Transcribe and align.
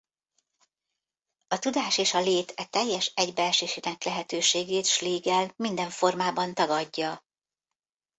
A 1.47 1.59
tudás 1.59 1.97
és 1.97 2.13
a 2.13 2.19
lét 2.19 2.53
e 2.55 2.65
teljes 2.65 3.11
egybeesésének 3.15 4.03
lehetőségét 4.03 4.85
Schlegel 4.85 5.53
minden 5.55 5.89
formában 5.89 6.53
tagadja. 6.53 7.23